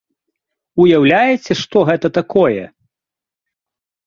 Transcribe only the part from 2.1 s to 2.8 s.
такое?!